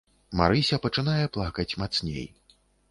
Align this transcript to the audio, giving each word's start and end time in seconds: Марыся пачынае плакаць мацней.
Марыся 0.39 0.79
пачынае 0.85 1.21
плакаць 1.39 1.71
мацней. 1.85 2.29